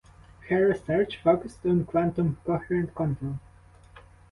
[0.49, 3.37] Her research focused on quantum coherent control.